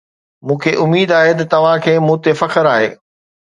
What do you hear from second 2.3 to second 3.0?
فخر آهي.